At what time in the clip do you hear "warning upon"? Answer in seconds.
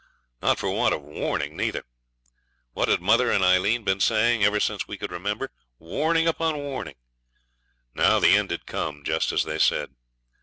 5.77-6.57